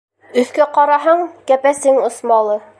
[0.43, 1.23] Өҫкә ҡараһаң,
[1.53, 2.61] кәпәсең осмалы.